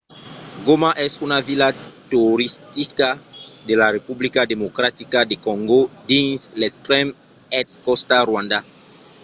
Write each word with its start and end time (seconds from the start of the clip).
goma 0.65 0.91
es 1.05 1.13
una 1.25 1.39
vila 1.47 1.69
toristica 2.11 3.09
de 3.67 3.75
la 3.81 3.91
republica 3.97 4.41
democratica 4.53 5.19
de 5.29 5.35
còngo 5.45 5.81
dins 6.09 6.39
l'extrèm 6.59 7.07
èst 7.59 7.73
còsta 7.85 8.15
rwanda 8.29 8.59